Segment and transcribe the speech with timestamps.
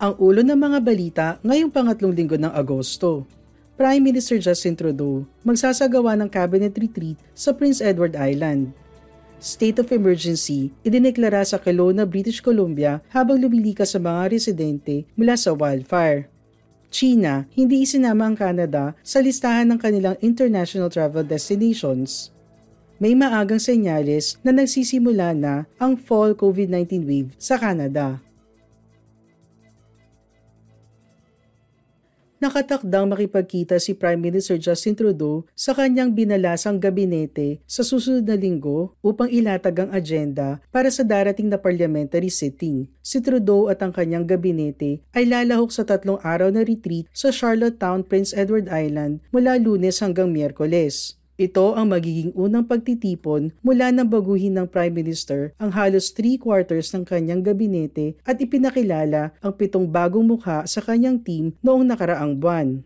[0.00, 3.28] Ang ulo ng mga balita ngayong pangatlong linggo ng Agosto.
[3.76, 8.72] Prime Minister Justin Trudeau magsasagawa ng cabinet retreat sa Prince Edward Island.
[9.44, 15.52] State of emergency idineklara sa Kelowna, British Columbia habang lumilikas sa mga residente mula sa
[15.52, 16.32] wildfire.
[16.88, 22.32] China, hindi isinama ang Canada sa listahan ng kanilang international travel destinations.
[22.96, 28.29] May maagang senyales na nagsisimula na ang fall COVID-19 wave sa Canada.
[32.40, 38.96] Nakatakdang makipagkita si Prime Minister Justin Trudeau sa kanyang binalasang gabinete sa susunod na linggo
[39.04, 42.88] upang ilatag ang agenda para sa darating na parliamentary sitting.
[43.04, 48.00] Si Trudeau at ang kanyang gabinete ay lalahok sa tatlong araw na retreat sa Charlottetown,
[48.08, 51.19] Prince Edward Island mula lunes hanggang miyerkules.
[51.40, 56.92] Ito ang magiging unang pagtitipon mula ng baguhin ng Prime Minister ang halos 3 quarters
[56.92, 62.84] ng kanyang gabinete at ipinakilala ang pitong bagong mukha sa kanyang team noong nakaraang buwan.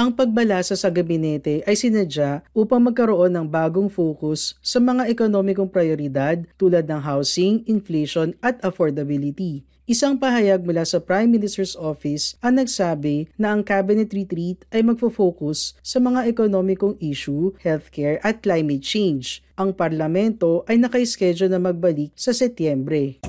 [0.00, 6.40] Ang pagbalasa sa gabinete ay sinadya upang magkaroon ng bagong focus sa mga ekonomikong prioridad
[6.56, 9.68] tulad ng housing, inflation at affordability.
[9.84, 15.76] Isang pahayag mula sa Prime Minister's Office ang nagsabi na ang cabinet retreat ay magfo-focus
[15.84, 19.44] sa mga ekonomikong issue, healthcare at climate change.
[19.60, 23.20] Ang parlamento ay naka-schedule na magbalik sa Setyembre.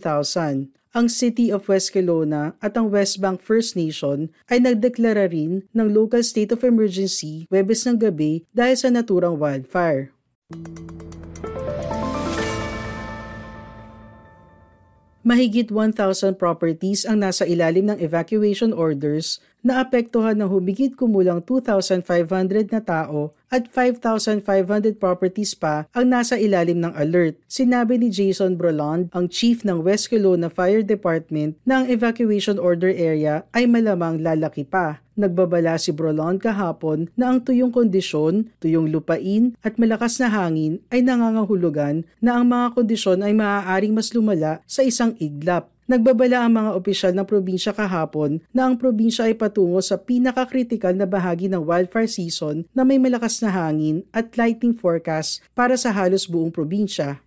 [0.94, 5.88] Ang City of West Kelowna at ang West Bank First Nation ay nagdeklara rin ng
[5.90, 10.14] local state of emergency Webes ng gabi dahil sa naturang wildfire.
[15.26, 22.74] Mahigit 1,000 properties ang nasa ilalim ng evacuation orders na apektuhan ng humigit kumulang 2,500
[22.74, 24.42] na tao at 5,500
[24.98, 27.38] properties pa ang nasa ilalim ng alert.
[27.46, 32.90] Sinabi ni Jason Broland, ang chief ng West Kelowna Fire Department, na ang evacuation order
[32.90, 35.04] area ay malamang lalaki pa.
[35.12, 41.04] Nagbabala si Brolon kahapon na ang tuyong kondisyon, tuyong lupain at malakas na hangin ay
[41.04, 45.71] nangangahulugan na ang mga kondisyon ay maaaring mas lumala sa isang iglap.
[45.90, 51.10] Nagbabala ang mga opisyal ng probinsya kahapon na ang probinsya ay patungo sa pinakakritikal na
[51.10, 56.30] bahagi ng wildfire season na may malakas na hangin at lightning forecast para sa halos
[56.30, 57.18] buong probinsya.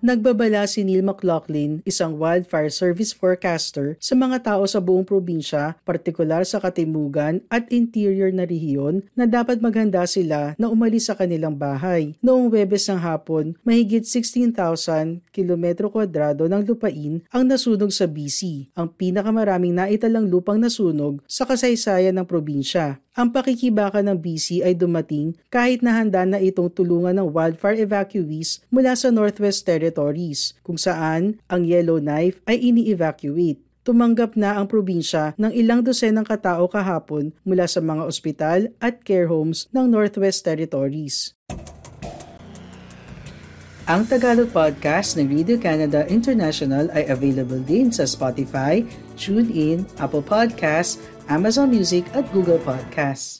[0.00, 6.40] Nagbabala si Neil McLaughlin, isang wildfire service forecaster sa mga tao sa buong probinsya, partikular
[6.48, 12.16] sa katimugan at interior na rehiyon na dapat maghanda sila na umalis sa kanilang bahay.
[12.24, 18.88] Noong Webes ng hapon, mahigit 16,000 kilometro kwadrado ng lupain ang nasunog sa BC, ang
[18.88, 23.04] pinakamaraming naitalang lupang nasunog sa kasaysayan ng probinsya.
[23.20, 28.62] Ang pakikibaka ng BC ay dumating kahit na handa na itong tulungan ng wildfire evacuees
[28.70, 35.50] mula sa Northwest Territories, kung saan ang Yellowknife ay ini-evacuate tumanggap na ang probinsya ng
[35.50, 41.34] ilang dosenang katao kahapon mula sa mga ospital at care homes ng Northwest Territories.
[43.90, 48.86] Ang Tagalog podcast ng Radio Canada International ay available din sa Spotify,
[49.18, 53.39] TuneIn, Apple Podcasts, Amazon Music at Google Podcasts.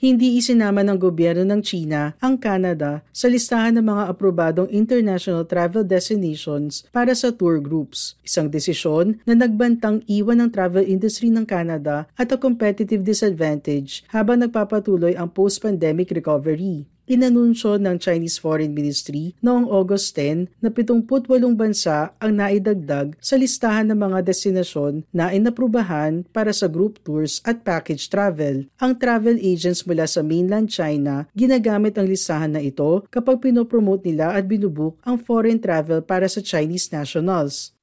[0.00, 5.84] Hindi isinama ng gobyerno ng China ang Canada sa listahan ng mga aprobadong international travel
[5.84, 8.16] destinations para sa tour groups.
[8.24, 14.40] Isang desisyon na nagbantang iwan ng travel industry ng Canada at a competitive disadvantage habang
[14.40, 16.88] nagpapatuloy ang post-pandemic recovery.
[17.10, 21.26] Inanunsyo ng Chinese Foreign Ministry noong August 10 na 78
[21.58, 27.66] bansa ang naidagdag sa listahan ng mga destinasyon na inaprubahan para sa group tours at
[27.66, 28.70] package travel.
[28.78, 34.38] Ang travel agents mula sa mainland China ginagamit ang listahan na ito kapag pinopromote nila
[34.38, 37.74] at binubook ang foreign travel para sa Chinese nationals.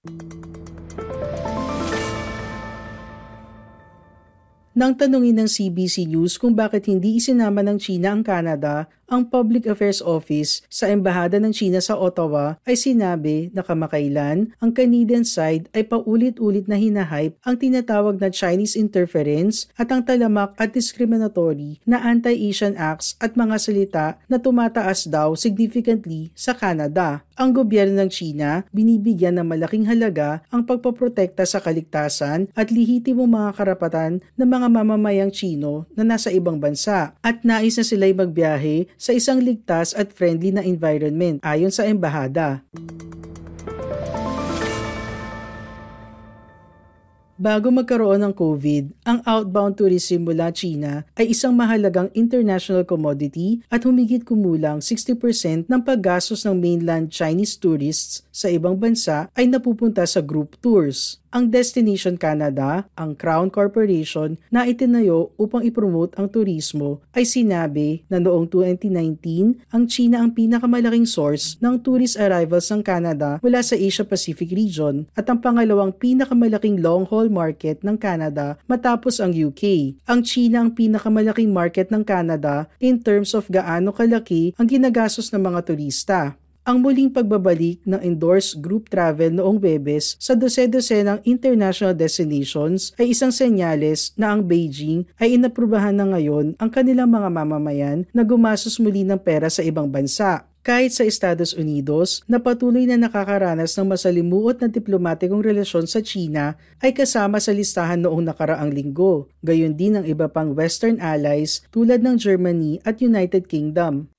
[4.77, 9.71] Nang tanungin ng CBC News kung bakit hindi isinama ng China ang Canada, ang Public
[9.71, 15.71] Affairs Office sa Embahada ng China sa Ottawa ay sinabi na kamakailan ang Canadian side
[15.71, 22.03] ay paulit-ulit na hinahype ang tinatawag na Chinese interference at ang talamak at discriminatory na
[22.03, 27.23] anti-Asian acts at mga salita na tumataas daw significantly sa Canada.
[27.39, 33.55] Ang gobyerno ng China binibigyan ng malaking halaga ang pagpaprotekta sa kaligtasan at lihitimong mga
[33.55, 39.13] karapatan ng mga mamamayang Chino na nasa ibang bansa at nais na sila'y magbiyahe sa
[39.13, 42.65] isang ligtas at friendly na environment ayon sa embahada.
[47.37, 53.85] Bago magkaroon ng COVID, ang outbound tourism mula China ay isang mahalagang international commodity at
[53.85, 60.17] humigit kumulang 60% ng paggastos ng mainland Chinese tourists sa ibang bansa ay napupunta sa
[60.17, 61.21] group tours.
[61.27, 68.17] Ang Destination Canada, ang Crown Corporation na itinayo upang ipromote ang turismo ay sinabi na
[68.17, 74.07] noong 2019 ang China ang pinakamalaking source ng tourist arrivals ng Canada mula sa Asia
[74.07, 79.95] Pacific region at ang pangalawang pinakamalaking long-haul market ng Canada matapos ang UK.
[80.07, 85.41] Ang China ang pinakamalaking market ng Canada in terms of gaano kalaki ang ginagastos ng
[85.43, 86.35] mga turista
[86.67, 93.31] ang muling pagbabalik ng endorsed group travel noong Webes sa dose-dosenang international destinations ay isang
[93.31, 99.07] senyales na ang Beijing ay inaprubahan na ngayon ang kanilang mga mamamayan na gumasos muli
[99.07, 104.59] ng pera sa ibang bansa kahit sa Estados Unidos na patuloy na nakakaranas ng masalimuot
[104.59, 109.31] na diplomatikong relasyon sa China ay kasama sa listahan noong nakaraang linggo.
[109.39, 114.11] Gayon din ang iba pang Western allies tulad ng Germany at United Kingdom.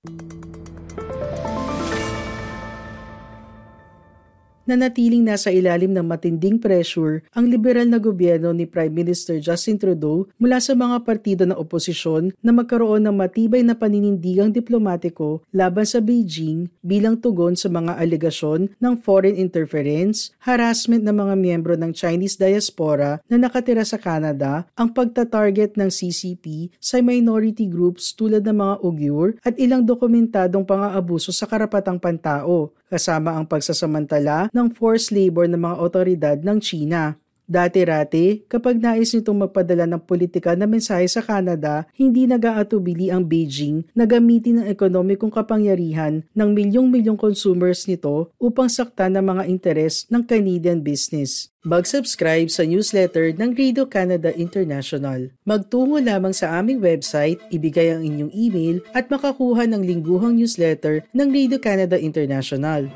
[4.69, 10.29] Nanatiling nasa ilalim ng matinding pressure ang liberal na gobyerno ni Prime Minister Justin Trudeau
[10.37, 16.05] mula sa mga partido ng oposisyon na magkaroon ng matibay na paninindigang diplomatiko laban sa
[16.05, 22.37] Beijing bilang tugon sa mga alegasyon ng foreign interference, harassment ng mga miyembro ng Chinese
[22.37, 28.75] diaspora na nakatira sa Canada, ang pagta-target ng CCP sa minority groups tulad ng mga
[28.85, 35.61] Uyghur at ilang dokumentadong pang-aabuso sa karapatang pantao kasama ang pagsasamantala ng forced labor ng
[35.61, 37.21] mga otoridad ng China.
[37.49, 43.89] Dati-rati, kapag nais nitong magpadala ng politika na mensahe sa Canada, hindi nag-aatubili ang Beijing
[43.97, 50.29] na gamitin ang ekonomikong kapangyarihan ng milyong-milyong consumers nito upang saktan ang mga interes ng
[50.29, 51.49] Canadian business.
[51.65, 55.33] Mag-subscribe sa newsletter ng Radio Canada International.
[55.49, 61.29] Magtungo lamang sa aming website, ibigay ang inyong email at makakuha ng lingguhang newsletter ng
[61.33, 62.93] Radio Canada International.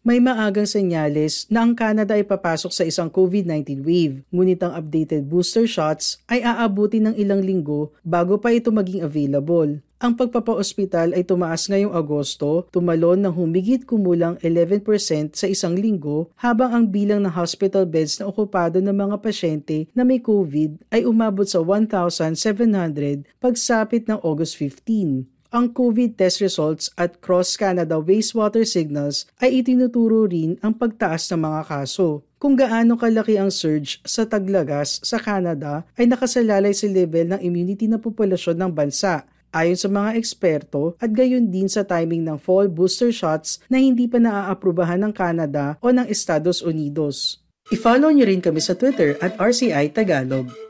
[0.00, 5.28] May maagang senyales na ang Canada ay papasok sa isang COVID-19 wave, ngunit ang updated
[5.28, 9.84] booster shots ay aabuti ng ilang linggo bago pa ito maging available.
[10.00, 16.72] Ang pagpapaospital ay tumaas ngayong Agosto, tumalon ng humigit kumulang 11% sa isang linggo habang
[16.72, 21.44] ang bilang ng hospital beds na okupado ng mga pasyente na may COVID ay umabot
[21.44, 29.62] sa 1,700 pagsapit ng August 15 ang COVID test results at cross-Canada wastewater signals ay
[29.62, 32.22] itinuturo rin ang pagtaas ng mga kaso.
[32.38, 37.90] Kung gaano kalaki ang surge sa taglagas sa Canada ay nakasalalay sa level ng immunity
[37.90, 42.70] na populasyon ng bansa ayon sa mga eksperto at gayon din sa timing ng fall
[42.70, 47.42] booster shots na hindi pa naaaprubahan ng Canada o ng Estados Unidos.
[47.74, 50.69] I-follow niyo rin kami sa Twitter at RCI Tagalog.